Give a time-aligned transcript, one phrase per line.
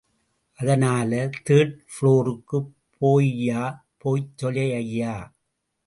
[0.59, 3.85] அதனால தேர்ட் புளோருக்குப் போய்யா...
[3.97, 5.15] போய்த் தொலய்யா.